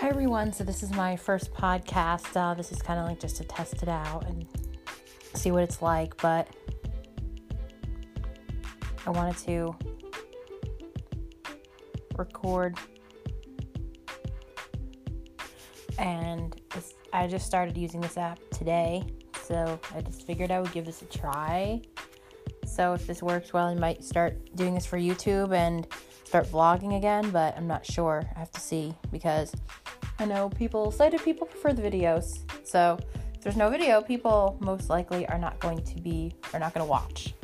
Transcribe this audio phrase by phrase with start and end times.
[0.00, 0.52] Hi everyone.
[0.52, 2.36] So this is my first podcast.
[2.36, 4.46] Uh, this is kind of like just to test it out and
[5.34, 6.16] see what it's like.
[6.18, 6.46] But
[9.04, 9.74] I wanted to
[12.16, 12.78] record,
[15.98, 19.02] and this, I just started using this app today.
[19.42, 21.82] So I just figured I would give this a try.
[22.64, 25.88] So if this works well, I might start doing this for YouTube and
[26.22, 28.22] start vlogging again, but I'm not sure.
[28.36, 29.52] I have to see because
[30.20, 32.38] I know people, sighted people prefer the videos.
[32.64, 32.98] So
[33.34, 36.84] if there's no video, people most likely are not going to be, are not going
[36.84, 37.34] to watch.